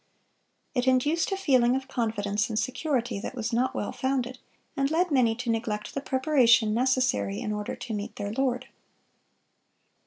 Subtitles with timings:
[0.73, 4.39] It induced a feeling of confidence and security that was not well founded,
[4.75, 8.65] and led many to neglect the preparation necessary in order to meet their Lord.